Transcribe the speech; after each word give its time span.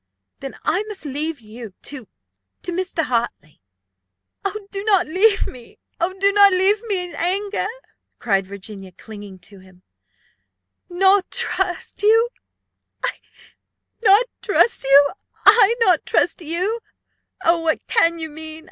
Then 0.39 0.55
I 0.63 0.81
must 0.87 1.05
leave 1.05 1.41
you 1.41 1.75
to 1.83 2.07
to 2.63 2.71
Mr. 2.71 3.03
Hartley." 3.03 3.61
"Do 4.71 4.83
not 4.83 5.05
leave 5.05 5.45
me 5.45 5.77
oh, 5.99 6.15
do 6.19 6.31
not 6.31 6.51
leave 6.53 6.81
me 6.87 7.05
in 7.07 7.13
anger!" 7.15 7.67
cried 8.17 8.47
Virginia, 8.47 8.91
clinging 8.93 9.37
to 9.45 9.59
him. 9.59 9.83
"Not 10.89 11.29
trust 11.29 12.01
you! 12.01 12.29
I! 13.03 13.19
not 14.01 14.25
trust 14.41 14.83
you! 16.41 16.79
Oh, 17.45 17.59
what 17.59 17.85
can 17.85 18.17
you 18.17 18.29
mean? 18.31 18.59